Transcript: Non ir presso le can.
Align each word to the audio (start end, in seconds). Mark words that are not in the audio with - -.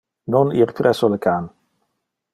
Non 0.35 0.53
ir 0.61 0.71
presso 0.79 1.11
le 1.15 1.19
can. 1.27 1.49